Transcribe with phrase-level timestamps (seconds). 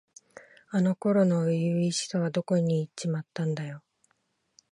[0.71, 3.83] あの頃の初々しさはどこにいっちまったんだよ。